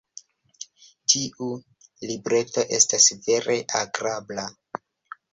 Tiu 1.13 1.49
libreto 2.11 2.63
estas 2.77 3.07
vere 3.27 3.57
agrabla. 3.81 4.47